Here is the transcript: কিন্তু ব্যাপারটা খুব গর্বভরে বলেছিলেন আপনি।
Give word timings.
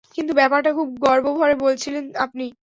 কিন্তু 0.15 0.31
ব্যাপারটা 0.35 0.69
খুব 0.77 0.87
গর্বভরে 1.01 1.55
বলেছিলেন 1.63 2.03
আপনি। 2.17 2.45